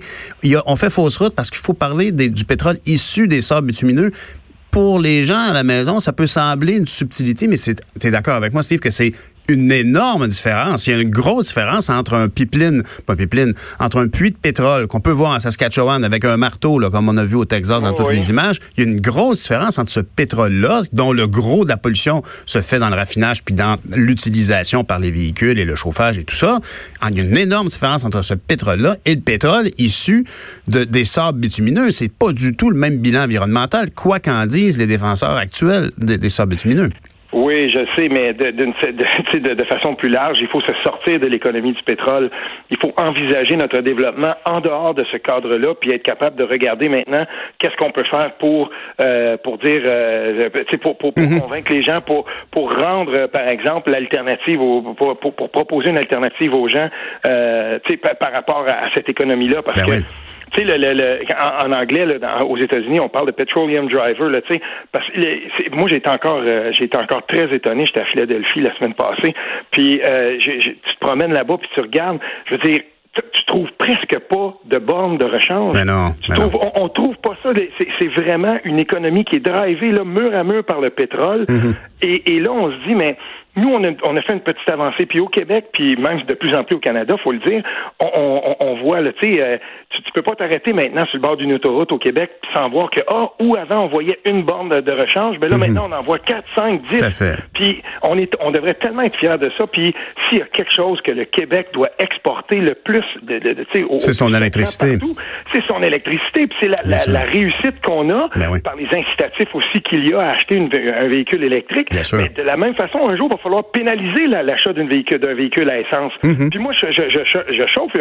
on 0.67 0.77
fait 0.77 0.91
fausse 0.91 1.17
route 1.17 1.35
parce 1.35 1.51
qu'il 1.51 1.61
faut 1.61 1.75
parler 1.75 2.13
du 2.13 2.45
pétrole 2.45 2.79
issu 2.87 3.29
des 3.29 3.41
sables 3.41 3.69
bitumineux 3.69 4.13
pour 4.73 4.99
les 4.99 5.25
gens 5.25 5.39
à 5.39 5.53
la 5.53 5.65
maison, 5.65 6.01
ça 6.01 6.15
peut 6.15 6.27
sembler 6.27 6.79
une 6.79 6.87
subtilité, 6.87 7.47
mais 7.47 7.59
tu 7.59 8.07
es 8.07 8.11
d'accord 8.11 8.35
avec 8.35 8.55
moi, 8.55 8.63
Steve, 8.63 8.81
que 8.81 8.91
c'est 8.91 9.13
une 9.49 9.71
énorme 9.73 10.29
différence. 10.29 10.87
Il 10.87 10.91
y 10.91 10.95
a 10.95 11.01
une 11.01 11.11
grosse 11.11 11.49
différence 11.49 11.91
entre 11.91 12.15
un 12.15 12.29
pipeline, 12.29 12.83
pas 13.07 13.17
pipeline, 13.17 13.55
entre 13.79 13.99
un 14.01 14.09
puits 14.09 14.31
de 14.31 14.37
pétrole 14.37 14.87
qu'on 14.87 15.01
peut 15.01 15.11
voir 15.11 15.33
en 15.33 15.41
Saskatchewan 15.41 16.05
avec 16.05 16.25
un 16.25 16.37
marteau, 16.37 16.79
là, 16.79 16.91
comme 16.91 17.09
on 17.09 17.17
a 17.17 17.25
vu 17.25 17.37
au 17.37 17.45
Texas 17.45 17.83
dans 17.83 17.93
oh, 17.93 17.97
toutes 17.97 18.13
les 18.13 18.31
images. 18.31 18.61
Il 18.77 18.85
y 18.85 18.87
a 18.87 18.91
une 18.91 19.01
grosse 19.01 19.43
différence 19.43 19.79
entre 19.79 19.91
ce 19.91 20.01
pétrole-là, 20.01 20.83
dont 20.93 21.13
le 21.13 21.27
gros 21.27 21.65
de 21.65 21.71
la 21.71 21.77
pollution 21.77 22.23
se 22.47 22.61
fait 22.61 22.79
dans 22.79 22.89
le 22.89 22.97
raffinage 22.97 23.43
puis 23.45 23.55
dans 23.55 23.77
l'utilisation 23.95 24.85
par 24.85 24.99
les 24.99 25.11
véhicules 25.11 25.59
et 25.59 25.65
le 25.65 25.75
chauffage 25.75 26.19
et 26.19 26.25
tout 26.25 26.37
ça. 26.37 26.61
Ah, 27.01 27.09
il 27.11 27.19
y 27.19 27.21
a 27.21 27.25
une 27.25 27.37
énorme 27.37 27.69
différence 27.69 28.05
entre 28.05 28.23
ce 28.23 28.35
pétrole-là 28.35 28.97
et 29.05 29.15
le 29.15 29.21
pétrole 29.21 29.71
issu 29.79 30.25
de, 30.69 30.85
des 30.85 31.05
sables 31.05 31.39
bitumineux. 31.39 31.91
C'est 31.91 32.13
pas 32.13 32.33
du 32.33 32.55
tout 32.55 32.71
le 32.71 32.77
même 32.77 32.99
bilan 32.99 33.25
environnemental, 33.25 33.91
quoi 33.91 34.21
qu'en 34.21 34.47
disent 34.47 34.79
les 34.79 34.87
défenseurs 34.87 35.37
actuels 35.37 35.91
des, 35.99 36.19
des 36.19 36.31
sables 36.31 36.53
bitumineux. 36.53 36.91
Oui, 37.33 37.71
je 37.71 37.79
sais, 37.97 38.09
mais 38.11 38.35
de, 38.35 38.51
de, 38.51 39.55
de, 39.55 39.65
façon 39.65 39.95
plus 39.95 40.11
large, 40.11 40.39
il 40.41 40.49
faut 40.49 40.61
se 40.61 40.73
sortir 40.83 41.19
de 41.19 41.27
l'économie 41.27 41.73
du 41.73 41.83
pétrole. 41.83 42.31
Il 42.71 42.77
faut 42.77 42.93
envisager 42.97 43.57
notre 43.57 43.81
développement 43.81 44.35
en 44.45 44.61
dehors 44.61 44.95
de 44.95 45.05
ce 45.11 45.17
cadre-là, 45.17 45.75
puis 45.75 45.93
être 45.93 46.03
capable 46.03 46.37
de 46.37 46.45
regarder 46.45 46.91
maintenant 46.91 47.27
qu'est-ce 47.59 47.77
qu'on 47.77 47.91
peut 47.91 48.05
faire 48.05 48.33
pour 48.39 48.71
euh, 49.01 49.39
pour 49.39 49.57
dire, 49.59 49.81
euh, 49.85 50.51
pour, 50.83 50.99
pour, 50.99 51.15
pour 51.15 51.23
mhm. 51.23 51.41
convaincre 51.41 51.73
les 51.73 51.83
gens, 51.83 52.03
pour 52.03 52.27
pour 52.51 52.75
rendre, 52.75 53.27
par 53.29 53.49
exemple, 53.49 53.91
l'alternative, 53.91 54.59
pour, 54.59 54.95
pour, 54.95 55.35
pour, 55.35 55.51
proposer 55.51 55.89
une 55.89 55.99
alternative 55.99 56.55
aux 56.55 56.69
gens, 56.69 56.89
euh, 57.25 57.79
par, 58.03 58.17
par 58.17 58.33
rapport 58.33 58.67
à, 58.69 58.91
cette 58.95 59.09
économie-là, 59.09 59.63
parce 59.63 59.87
ben 59.87 60.01
que 60.01 60.05
tu 60.53 60.61
sais, 60.61 60.65
le, 60.65 60.77
le, 60.77 61.21
en, 61.39 61.73
anglais, 61.73 62.07
là, 62.07 62.45
aux 62.45 62.57
États-Unis, 62.57 63.01
on 63.01 63.09
parle 63.09 63.27
de 63.27 63.33
petroleum 63.33 63.89
driver. 63.89 64.29
Là, 64.29 64.41
parce 64.93 65.07
que 65.09 65.75
moi, 65.75 65.89
j'étais 65.89 66.09
encore, 66.09 66.41
euh, 66.45 66.71
j'étais 66.73 66.97
encore 66.97 67.27
très 67.27 67.53
étonné. 67.55 67.87
J'étais 67.87 68.01
à 68.01 68.05
Philadelphie 68.05 68.61
la 68.61 68.75
semaine 68.77 68.95
passée. 68.95 69.35
Puis, 69.71 70.01
euh, 70.03 70.37
tu 70.39 70.77
te 70.77 71.01
promènes 71.01 71.33
là-bas, 71.33 71.57
puis 71.59 71.71
tu 71.75 71.81
regardes. 71.81 72.19
Je 72.47 72.55
veux 72.55 72.71
dire, 72.71 72.83
tu 73.15 73.45
trouves 73.47 73.71
presque 73.79 74.19
pas 74.21 74.55
de 74.65 74.79
bornes 74.79 75.19
de 75.19 75.25
rechange. 75.25 75.77
Mais 75.77 75.85
non, 75.85 76.15
tu 76.23 76.33
trouves, 76.33 76.59
On, 76.75 76.89
trouve 76.89 77.17
pas 77.17 77.37
ça. 77.43 77.51
C'est 77.99 78.09
vraiment 78.09 78.59
une 78.65 78.79
économie 78.79 79.25
qui 79.25 79.37
est 79.37 79.41
drivée 79.41 79.93
là, 79.93 80.05
mur 80.05 80.35
à 80.35 80.45
mur 80.45 80.65
par 80.65 80.81
le 80.81 80.91
pétrole. 80.91 81.45
Mm-hmm. 81.45 81.75
et, 82.03 82.37
et, 82.37 82.41
là, 82.41 82.53
on 82.53 82.71
se 82.71 82.77
dit, 82.87 82.95
mais 82.95 83.17
nous, 83.57 83.69
on 83.69 83.85
a, 83.85 83.91
on 84.03 84.17
a 84.17 84.23
fait 84.23 84.33
une 84.33 84.41
petite 84.41 84.69
avancée. 84.69 85.07
Puis 85.07 85.21
au 85.21 85.29
Québec, 85.29 85.67
puis 85.73 85.97
même 85.97 86.23
de 86.23 86.35
plus 86.35 86.55
en 86.55 86.65
plus 86.65 86.77
au 86.77 86.81
Canada, 86.81 87.17
faut 87.23 87.33
le 87.33 87.39
dire, 87.39 87.63
on, 88.01 88.11
on, 88.15 88.57
on 88.61 88.75
voit, 88.77 89.01
là, 89.01 89.13
tu 89.13 89.35
sais, 89.35 89.43
euh, 89.43 89.59
tu, 89.91 90.13
peux 90.13 90.23
pas 90.23 90.35
t'arrêter 90.35 90.73
maintenant 90.73 91.05
sur 91.07 91.17
le 91.17 91.23
bord 91.23 91.37
d'une 91.37 91.53
autoroute 91.53 91.93
au 91.93 91.99
Québec 91.99 92.31
sans 92.55 92.71
voir 92.71 92.91
que, 92.91 93.01
ah, 93.09 93.29
où 93.41 93.57
avant 93.57 93.85
on 93.85 93.89
voyait 93.89 94.19
une 94.25 94.43
borne 94.43 94.81
de, 94.81 94.93
rechange, 94.93 95.39
ben 95.39 95.49
là, 95.49 95.57
mhm. 95.57 95.61
maintenant, 95.61 95.89
on 95.91 95.93
en 95.93 96.03
voit 96.03 96.19
4, 96.19 96.45
5, 96.55 96.83
10. 96.87 97.25
Puis 97.55 97.83
on, 98.03 98.17
est, 98.19 98.35
on 98.41 98.51
devrait 98.51 98.75
tellement 98.75 99.03
être 99.03 99.17
fiers 99.17 99.39
de 99.39 99.51
ça. 99.51 99.67
Puis 99.67 99.95
s'il 100.29 100.39
y 100.39 100.43
a 100.43 100.47
quelque 100.47 100.73
chose 100.75 101.01
que 101.03 101.11
le 101.11 101.25
Québec 101.25 101.69
doit 101.73 101.91
exporter 101.99 102.61
le 102.61 102.75
plus 102.75 103.05
de, 103.23 103.39
de, 103.39 103.53
de 103.53 103.67
c'est 103.99 104.13
son 104.13 104.33
électricité. 104.33 104.99
C'est 105.53 105.65
son 105.67 105.83
électricité. 105.83 106.47
Puis 106.47 106.57
c'est 106.61 106.69
la, 106.69 106.99
la, 107.07 107.21
réussite 107.21 107.81
qu'on 107.83 108.11
a 108.11 108.29
ben 108.35 108.61
par 108.63 108.77
les 108.77 108.87
incitatifs 108.87 109.55
aussi 109.55 109.81
qu'il 109.83 110.07
y 110.09 110.15
a 110.15 110.21
à 110.21 110.31
acheter 110.33 110.57
une, 110.57 110.71
un 110.75 111.09
véhicule 111.09 111.45
électrique. 111.45 111.89
Mais 112.13 112.29
de 112.29 112.43
la 112.43 112.57
même 112.57 112.75
façon, 112.75 113.09
un 113.09 113.17
jour, 113.17 113.29
falloir 113.43 113.65
pénaliser 113.65 114.27
l'achat 114.27 114.73
d'un 114.73 114.87
véhicule, 114.87 115.19
d'un 115.19 115.35
véhicule 115.35 115.69
à 115.69 115.81
essence. 115.81 116.13
Mhm. 116.23 116.51
Puis 116.51 116.59
moi, 116.59 116.73
je, 116.73 116.87
je, 116.93 117.09
je, 117.09 117.53
je 117.53 117.67
chauffe, 117.67 117.93
tu 117.93 117.99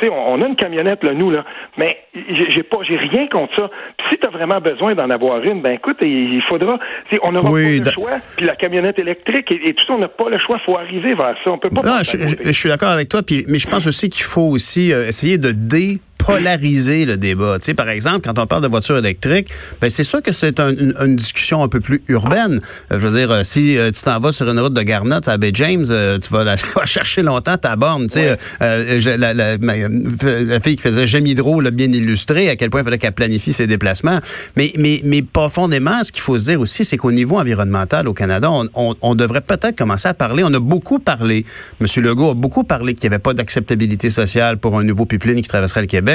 sais, 0.00 0.08
on, 0.10 0.42
a 0.42 0.46
une 0.46 0.56
camionnette, 0.56 1.02
là, 1.02 1.14
nous, 1.14 1.30
là, 1.30 1.44
mais 1.76 1.98
j'ai 2.14 2.62
pas, 2.62 2.78
j'ai 2.86 2.96
rien 2.96 3.28
contre 3.28 3.54
ça. 3.56 3.70
Puis 3.98 4.06
si 4.10 4.18
tu 4.18 4.26
as 4.26 4.30
vraiment 4.30 4.60
besoin 4.60 4.94
d'en 4.94 5.10
avoir 5.10 5.42
une, 5.42 5.62
ben 5.62 5.72
écoute, 5.72 5.98
il 6.00 6.42
faudra, 6.48 6.78
on 7.22 7.32
n'aura 7.32 7.50
pas 7.50 7.58
le 7.58 7.90
choix. 7.90 8.18
Puis 8.36 8.46
la 8.46 8.56
camionnette 8.56 8.98
électrique 8.98 9.50
et, 9.50 9.74
tout 9.74 9.84
ça, 9.86 9.94
on 9.94 9.98
n'a 9.98 10.08
pas 10.08 10.28
le 10.28 10.38
choix. 10.38 10.58
Il 10.60 10.64
faut 10.64 10.76
arriver 10.76 11.14
vers 11.14 11.36
ça. 11.44 11.50
On 11.50 11.58
peut 11.58 11.70
pas. 11.70 11.80
Non, 11.82 11.98
je, 12.02 12.52
suis 12.52 12.68
d'accord 12.68 12.90
avec 12.90 13.08
toi. 13.08 13.22
Puis, 13.22 13.44
mais 13.48 13.58
je 13.58 13.68
pense 13.68 13.86
aussi 13.86 14.08
qu'il 14.10 14.24
faut 14.24 14.50
aussi 14.50 14.92
euh, 14.92 15.08
essayer 15.08 15.38
de 15.38 15.52
dé 15.52 15.98
polariser 16.24 17.04
le 17.04 17.16
débat. 17.16 17.58
Tu 17.58 17.66
sais, 17.66 17.74
par 17.74 17.88
exemple, 17.88 18.20
quand 18.24 18.38
on 18.38 18.46
parle 18.46 18.62
de 18.62 18.68
voitures 18.68 18.98
électriques, 18.98 19.48
ben 19.80 19.90
c'est 19.90 20.04
sûr 20.04 20.22
que 20.22 20.32
c'est 20.32 20.60
une, 20.60 21.16
discussion 21.16 21.62
un 21.62 21.68
peu 21.68 21.80
plus 21.80 22.02
urbaine. 22.08 22.60
Euh, 22.92 22.98
je 22.98 23.06
veux 23.06 23.18
dire, 23.18 23.30
euh, 23.30 23.42
si 23.42 23.76
euh, 23.76 23.90
tu 23.90 24.02
t'en 24.02 24.20
vas 24.20 24.32
sur 24.32 24.48
une 24.48 24.58
route 24.58 24.74
de 24.74 24.82
Garnett 24.82 25.26
à 25.28 25.36
Bay 25.38 25.50
James, 25.54 25.84
tu 25.84 26.32
vas 26.32 26.44
la 26.44 26.56
chercher 26.84 27.22
longtemps 27.22 27.56
ta 27.56 27.76
borne. 27.76 28.06
Tu 28.06 28.20
sais, 28.20 28.36
la, 28.60 29.34
la, 29.34 29.56
la, 29.56 30.60
fille 30.60 30.76
qui 30.76 30.82
faisait 30.82 31.06
J'aime 31.06 31.26
Hydro 31.26 31.60
l'a 31.60 31.70
bien 31.70 31.90
illustré 31.90 32.48
à 32.48 32.56
quel 32.56 32.70
point 32.70 32.80
il 32.80 32.84
fallait 32.84 32.98
qu'elle 32.98 33.12
planifie 33.12 33.52
ses 33.52 33.66
déplacements. 33.66 34.20
Mais, 34.56 34.72
mais, 34.78 35.00
mais 35.04 35.22
profondément, 35.22 36.02
ce 36.04 36.12
qu'il 36.12 36.22
faut 36.22 36.38
se 36.38 36.50
dire 36.50 36.60
aussi, 36.60 36.84
c'est 36.84 36.96
qu'au 36.96 37.12
niveau 37.12 37.38
environnemental 37.38 38.08
au 38.08 38.14
Canada, 38.14 38.50
on, 38.50 38.66
on, 38.74 38.94
on 39.00 39.14
devrait 39.14 39.40
peut-être 39.40 39.76
commencer 39.76 40.08
à 40.08 40.14
parler. 40.14 40.42
On 40.44 40.52
a 40.54 40.60
beaucoup 40.60 40.98
parlé. 40.98 41.44
M. 41.80 41.86
Legault 42.02 42.30
a 42.30 42.34
beaucoup 42.34 42.64
parlé 42.64 42.94
qu'il 42.94 43.08
n'y 43.08 43.14
avait 43.14 43.22
pas 43.22 43.34
d'acceptabilité 43.34 44.10
sociale 44.10 44.58
pour 44.58 44.78
un 44.78 44.84
nouveau 44.84 45.06
pipeline 45.06 45.42
qui 45.42 45.48
traverserait 45.48 45.82
le 45.82 45.86
Québec. 45.86 46.09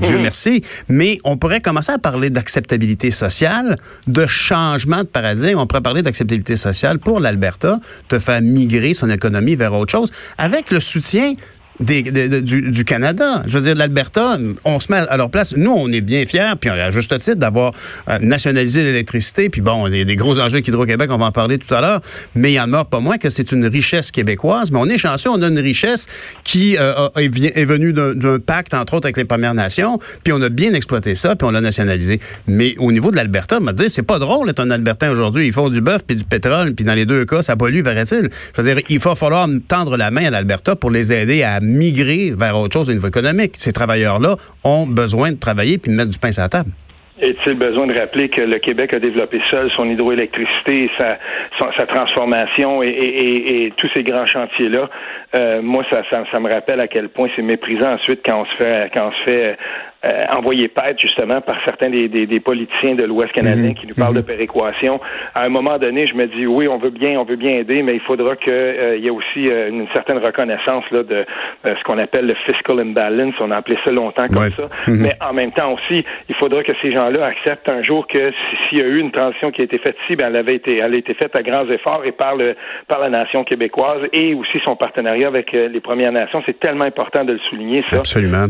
Dieu 0.00 0.16
mhm. 0.16 0.22
merci. 0.22 0.62
Mais 0.88 1.18
on 1.24 1.36
pourrait 1.36 1.60
commencer 1.60 1.92
à 1.92 1.98
parler 1.98 2.30
d'acceptabilité 2.30 3.10
sociale, 3.10 3.76
de 4.06 4.26
changement 4.26 4.98
de 4.98 5.08
paradigme. 5.08 5.58
On 5.58 5.66
pourrait 5.66 5.82
parler 5.82 6.02
d'acceptabilité 6.02 6.56
sociale 6.56 6.98
pour 6.98 7.20
l'Alberta, 7.20 7.80
de 8.10 8.18
faire 8.18 8.42
migrer 8.42 8.94
son 8.94 9.10
économie 9.10 9.54
vers 9.54 9.72
autre 9.72 9.92
chose, 9.92 10.12
avec 10.38 10.70
le 10.70 10.80
soutien 10.80 11.34
du, 11.80 12.84
Canada. 12.84 13.42
Je 13.46 13.58
veux 13.58 13.64
dire, 13.64 13.74
l'Alberta, 13.74 14.38
on 14.64 14.80
se 14.80 14.90
met 14.90 14.98
à 14.98 15.16
leur 15.16 15.30
place. 15.30 15.54
Nous, 15.56 15.70
on 15.70 15.90
est 15.92 16.00
bien 16.00 16.24
fiers, 16.24 16.54
puis 16.60 16.70
à 16.70 16.90
juste 16.90 17.18
titre, 17.18 17.36
d'avoir 17.36 17.72
euh, 18.08 18.18
nationalisé 18.20 18.82
l'électricité. 18.82 19.48
Puis 19.48 19.60
bon, 19.60 19.86
il 19.86 19.96
y 19.96 20.00
a 20.00 20.04
des 20.04 20.16
gros 20.16 20.38
enjeux 20.40 20.60
qu'Hydro-Québec, 20.60 21.10
on 21.12 21.18
va 21.18 21.26
en 21.26 21.32
parler 21.32 21.58
tout 21.58 21.72
à 21.74 21.80
l'heure, 21.80 22.00
mais 22.34 22.52
il 22.52 22.60
en 22.60 22.72
a 22.72 22.84
pas 22.84 23.00
moins 23.00 23.18
que 23.18 23.30
c'est 23.30 23.52
une 23.52 23.66
richesse 23.66 24.10
québécoise. 24.10 24.70
Mais 24.70 24.78
on 24.78 24.88
est 24.88 24.98
chanceux, 24.98 25.30
on 25.30 25.42
a 25.42 25.48
une 25.48 25.58
richesse 25.58 26.08
qui 26.44 26.76
euh, 26.78 27.08
est, 27.16 27.64
venue 27.64 27.92
d'un 27.92 28.38
pacte, 28.38 28.74
entre 28.74 28.94
autres, 28.94 29.06
avec 29.06 29.16
les 29.16 29.24
Premières 29.24 29.54
Nations, 29.54 29.98
puis 30.24 30.32
on 30.32 30.40
a 30.42 30.48
bien 30.48 30.72
exploité 30.74 31.14
ça, 31.14 31.36
puis 31.36 31.46
on 31.46 31.50
l'a 31.50 31.60
nationalisé. 31.60 32.20
Mais 32.46 32.74
au 32.78 32.92
niveau 32.92 33.10
de 33.10 33.16
l'Alberta, 33.16 33.60
me 33.60 33.72
dire, 33.72 33.90
c'est 33.90 34.02
pas 34.02 34.18
drôle 34.18 34.46
d'être 34.48 34.60
un 34.60 34.70
Albertain 34.70 35.10
aujourd'hui. 35.10 35.46
Ils 35.46 35.52
font 35.52 35.68
du 35.68 35.80
bœuf 35.80 36.02
puis 36.06 36.16
du 36.16 36.24
pétrole, 36.24 36.74
puis 36.74 36.84
dans 36.84 36.94
les 36.94 37.06
deux 37.06 37.24
cas, 37.24 37.42
ça 37.42 37.56
pollue, 37.56 37.82
paraît-il. 37.82 38.28
Je 38.56 38.62
veux 38.62 38.74
dire, 38.74 38.82
il 38.88 38.98
va 38.98 39.14
falloir 39.14 39.48
tendre 39.68 39.96
la 39.96 40.10
main 40.10 40.26
à 40.26 40.30
l'Alberta 40.30 40.76
pour 40.76 40.90
les 40.90 41.12
aider 41.12 41.42
à 41.42 41.60
migrer 41.66 42.32
vers 42.36 42.56
autre 42.58 42.74
chose 42.74 42.88
au 42.88 42.92
niveau 42.92 43.08
économique. 43.08 43.52
Ces 43.56 43.72
travailleurs-là 43.72 44.36
ont 44.64 44.86
besoin 44.86 45.32
de 45.32 45.38
travailler 45.38 45.78
puis 45.78 45.90
de 45.90 45.96
mettre 45.96 46.10
du 46.10 46.18
pain 46.18 46.32
sur 46.32 46.42
la 46.42 46.48
table. 46.48 46.70
Est-il 47.18 47.54
besoin 47.54 47.86
de 47.86 47.98
rappeler 47.98 48.28
que 48.28 48.42
le 48.42 48.58
Québec 48.58 48.92
a 48.92 48.98
développé 48.98 49.40
seul 49.50 49.70
son 49.74 49.88
hydroélectricité, 49.88 50.90
sa, 50.98 51.18
sa, 51.58 51.86
transformation 51.86 52.82
et, 52.82 53.72
tous 53.78 53.88
ces 53.94 54.02
grands 54.02 54.26
chantiers-là? 54.26 54.90
Euh, 55.36 55.60
moi, 55.60 55.84
ça, 55.90 56.02
ça, 56.10 56.40
me 56.40 56.48
rappelle 56.48 56.80
à 56.80 56.88
quel 56.88 57.08
point 57.10 57.28
c'est 57.36 57.42
méprisant 57.42 57.92
ensuite 57.92 58.20
quand 58.24 58.40
on 58.40 58.44
se 58.46 58.54
fait 58.56 58.90
quand 58.94 59.08
on 59.08 59.12
se 59.12 59.22
fait 59.24 59.58
euh, 60.04 60.24
envoyé 60.30 60.68
paître 60.68 61.00
justement 61.00 61.40
par 61.40 61.56
certains 61.64 61.90
des, 61.90 62.08
des, 62.08 62.40
politiciens 62.40 62.94
de 62.94 63.04
l'Ouest 63.04 63.32
canadien 63.32 63.70
mhm. 63.70 63.74
qui 63.74 63.86
nous 63.86 63.94
parlent 63.94 64.14
de 64.14 64.20
mhm. 64.20 64.26
péréquation. 64.26 65.00
À 65.34 65.44
un 65.44 65.48
moment 65.48 65.78
donné, 65.78 66.06
je 66.06 66.14
me 66.14 66.26
dis 66.26 66.46
oui, 66.46 66.68
on 66.68 66.78
veut 66.78 66.90
bien, 66.90 67.18
on 67.20 67.24
veut 67.24 67.36
bien 67.36 67.52
aider, 67.52 67.82
mais 67.82 67.94
il 67.94 68.00
faudra 68.00 68.36
qu'il 68.36 68.52
euh, 68.52 68.96
y 68.98 69.08
ait 69.08 69.10
aussi 69.10 69.46
une 69.46 69.86
certaine 69.92 70.18
reconnaissance 70.18 70.84
là, 70.90 71.02
de 71.02 71.24
ce 71.64 71.82
qu'on 71.84 71.98
appelle 71.98 72.26
le 72.26 72.34
fiscal 72.46 72.78
imbalance. 72.80 73.34
On 73.40 73.50
a 73.50 73.56
appelé 73.56 73.76
ça 73.84 73.90
longtemps 73.90 74.28
comme 74.28 74.52
ça. 74.52 74.68
Mhm. 74.86 75.02
Mais 75.02 75.16
en 75.20 75.32
même 75.32 75.52
temps 75.52 75.72
aussi, 75.72 76.04
il 76.28 76.34
faudra 76.36 76.62
que 76.62 76.72
ces 76.80 76.92
gens-là 76.92 77.26
acceptent 77.26 77.68
un 77.68 77.82
jour 77.82 78.06
que 78.06 78.32
s'il 78.68 78.78
y 78.78 78.82
a 78.82 78.86
eu 78.86 78.98
une 78.98 79.10
transition 79.10 79.50
qui 79.50 79.62
a 79.62 79.64
été 79.64 79.78
faite 79.78 79.96
ici, 80.04 80.16
ben, 80.16 80.28
elle 80.28 80.36
avait 80.36 80.54
été, 80.54 80.78
elle 80.78 80.94
a 80.94 80.96
été 80.96 81.14
faite 81.14 81.34
à 81.34 81.42
grands 81.42 81.68
efforts 81.68 82.04
et 82.04 82.12
par 82.12 82.36
le 82.36 82.54
par 82.86 83.00
la 83.00 83.10
nation 83.10 83.44
québécoise 83.44 84.02
et 84.12 84.34
aussi 84.34 84.60
son 84.64 84.76
partenariat 84.76 85.25
avec 85.26 85.52
les 85.52 85.80
Premières 85.80 86.12
Nations. 86.12 86.42
C'est 86.46 86.58
tellement 86.58 86.84
important 86.84 87.24
de 87.24 87.34
le 87.34 87.38
souligner 87.50 87.84
ça. 87.88 87.98
Absolument. 87.98 88.46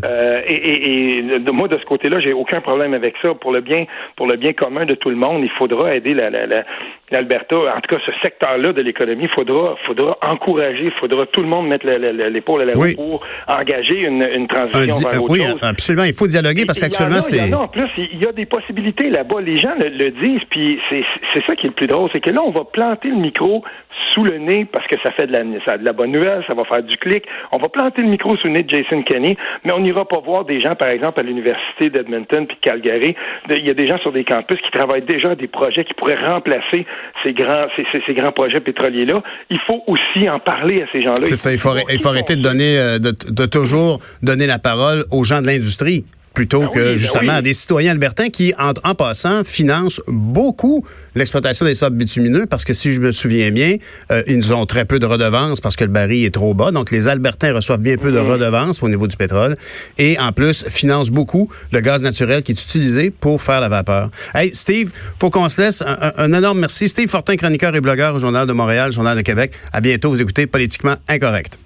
et, 0.46 0.54
et, 0.54 1.18
et 1.18 1.38
de, 1.38 1.50
moi, 1.50 1.68
de 1.68 1.78
ce 1.78 1.84
côté-là, 1.84 2.20
j'ai 2.20 2.32
aucun 2.32 2.60
problème 2.60 2.94
avec 2.94 3.14
ça. 3.22 3.34
Pour 3.34 3.52
le 3.52 3.60
bien, 3.60 3.84
pour 4.16 4.26
le 4.26 4.36
bien 4.36 4.52
commun 4.52 4.86
de 4.86 4.94
tout 4.94 5.10
le 5.10 5.16
monde, 5.16 5.42
il 5.42 5.50
faudra 5.50 5.94
aider 5.94 6.14
l'Alberta, 7.10 7.56
en 7.56 7.80
tout 7.80 7.94
cas 7.94 8.02
ce 8.04 8.12
secteur-là 8.20 8.72
de 8.72 8.82
l'économie, 8.82 9.24
il 9.24 9.28
faudra, 9.28 9.76
faudra 9.86 10.18
encourager, 10.22 10.86
il 10.86 10.90
faudra 10.92 11.26
tout 11.26 11.40
le 11.40 11.48
monde 11.48 11.68
mettre 11.68 11.86
l'épaule 11.86 12.62
à 12.62 12.64
la 12.64 12.74
roue 12.74 12.94
pour 12.96 13.24
engager 13.46 14.00
une, 14.00 14.46
transition 14.48 15.08
vers 15.08 15.22
autre 15.22 15.32
oui, 15.32 15.40
absolument. 15.62 16.04
Il 16.04 16.14
faut 16.14 16.26
dialoguer 16.26 16.64
parce 16.66 16.80
qu'actuellement, 16.80 17.20
c'est... 17.20 17.48
Non, 17.48 17.62
en 17.62 17.68
plus, 17.68 17.88
il 17.96 18.18
y 18.18 18.26
a 18.26 18.32
des 18.32 18.46
possibilités 18.46 19.10
là-bas. 19.10 19.40
Les 19.40 19.60
gens 19.60 19.74
le, 19.78 20.10
disent, 20.10 20.44
puis 20.50 20.80
c'est 20.90 21.46
ça 21.46 21.54
qui 21.54 21.66
est 21.66 21.70
le 21.70 21.74
plus 21.74 21.86
drôle, 21.86 22.10
c'est 22.12 22.20
que 22.20 22.30
là, 22.30 22.42
on 22.42 22.50
va 22.50 22.64
planter 22.64 23.08
le 23.08 23.16
micro 23.16 23.62
sous 24.12 24.24
le 24.24 24.38
nez 24.38 24.64
parce 24.64 24.86
que 24.86 24.96
ça 25.02 25.10
fait 25.10 25.26
de 25.26 25.32
la, 25.32 25.42
ça 25.64 25.78
de 25.78 25.84
la 25.84 25.92
bonne 25.92 26.12
nouvelle, 26.12 26.42
ça 26.46 26.54
va 26.54 26.64
faire 26.64 26.82
du 26.82 26.96
clic. 26.96 27.24
On 27.52 27.58
va 27.58 27.68
planter 27.68 28.02
le 28.02 28.08
micro 28.08 28.36
sous 28.36 28.46
le 28.46 28.54
nez 28.54 28.62
de 28.62 28.70
Jason 28.70 29.02
Kenney, 29.02 29.36
mais 29.64 29.72
on 29.72 29.80
n'ira 29.80 30.04
pas 30.04 30.18
voir 30.18 30.44
des 30.44 30.60
gens, 30.60 30.74
par 30.74 30.88
exemple, 30.88 31.20
à 31.20 31.22
l'université 31.22 31.90
d'Edmonton 31.90 32.46
puis 32.46 32.56
Calgary. 32.60 33.14
Il 33.48 33.64
y 33.64 33.70
a 33.70 33.74
des 33.74 33.86
gens 33.86 33.98
sur 33.98 34.12
des 34.12 34.24
campus 34.24 34.60
qui 34.60 34.70
travaillent 34.70 35.02
déjà 35.02 35.30
à 35.30 35.34
des 35.34 35.46
projets 35.46 35.84
qui 35.84 35.94
pourraient 35.94 36.16
remplacer 36.16 36.86
ces 37.22 37.32
grands, 37.32 37.66
ces, 37.76 37.84
ces, 38.06 38.14
grands 38.14 38.32
projets 38.32 38.60
pétroliers-là. 38.60 39.22
Il 39.50 39.58
faut 39.66 39.82
aussi 39.86 40.28
en 40.28 40.38
parler 40.38 40.82
à 40.82 40.86
ces 40.92 41.02
gens-là. 41.02 41.24
C'est 41.24 41.36
ça, 41.36 41.52
il 41.52 41.58
faut, 41.58 41.70
il 41.90 41.98
faut 41.98 42.08
arrêter 42.08 42.36
de 42.36 42.42
donner, 42.42 42.78
euh, 42.78 42.98
de, 42.98 43.12
de 43.28 43.46
toujours 43.46 44.00
donner 44.22 44.46
la 44.46 44.58
parole 44.58 45.04
aux 45.10 45.24
gens 45.24 45.40
de 45.40 45.46
l'industrie 45.46 46.04
plutôt 46.36 46.60
ben 46.60 46.68
que 46.68 46.78
ben 46.80 46.96
justement 46.96 47.40
des 47.40 47.54
citoyens 47.54 47.92
albertains 47.92 48.28
qui, 48.28 48.52
en, 48.58 48.72
en 48.84 48.94
passant, 48.94 49.42
financent 49.42 50.02
beaucoup 50.06 50.86
l'exploitation 51.14 51.64
des 51.64 51.74
sables 51.74 51.96
bitumineux 51.96 52.44
parce 52.44 52.64
que 52.64 52.74
si 52.74 52.92
je 52.92 53.00
me 53.00 53.10
souviens 53.10 53.50
bien, 53.50 53.76
euh, 54.12 54.22
ils 54.26 54.52
ont 54.52 54.66
très 54.66 54.84
peu 54.84 54.98
de 54.98 55.06
redevances 55.06 55.62
parce 55.62 55.76
que 55.76 55.84
le 55.84 55.90
baril 55.90 56.26
est 56.26 56.34
trop 56.34 56.52
bas. 56.52 56.70
Donc 56.72 56.90
les 56.90 57.08
Albertains 57.08 57.54
reçoivent 57.54 57.80
bien 57.80 57.96
peu 57.96 58.12
de 58.12 58.20
mhm. 58.20 58.30
redevances 58.30 58.82
au 58.82 58.88
niveau 58.88 59.06
du 59.06 59.16
pétrole 59.16 59.56
et 59.96 60.18
en 60.18 60.32
plus 60.32 60.66
financent 60.68 61.10
beaucoup 61.10 61.50
le 61.72 61.80
gaz 61.80 62.02
naturel 62.02 62.42
qui 62.42 62.52
est 62.52 62.62
utilisé 62.62 63.10
pour 63.10 63.42
faire 63.42 63.62
la 63.62 63.70
vapeur. 63.70 64.10
Hey 64.34 64.54
Steve, 64.54 64.90
faut 65.18 65.30
qu'on 65.30 65.48
se 65.48 65.62
laisse. 65.62 65.82
Un, 65.82 66.12
un, 66.18 66.32
énorme 66.34 66.60
merci. 66.60 66.86
Steve 66.86 67.08
Fortin, 67.08 67.36
chroniqueur 67.36 67.74
et 67.74 67.80
blogueur 67.80 68.14
au 68.14 68.18
Journal 68.18 68.46
de 68.46 68.52
Montréal, 68.52 68.92
Journal 68.92 69.16
de 69.16 69.22
Québec. 69.22 69.52
À 69.72 69.80
bientôt. 69.80 70.10
Vous 70.10 70.20
écoutez 70.20 70.46
Politiquement 70.46 70.96
Incorrect. 71.08 71.56